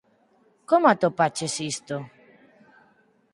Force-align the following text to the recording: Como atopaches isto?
Como 0.69 0.85
atopaches 0.89 1.55
isto? 1.73 1.95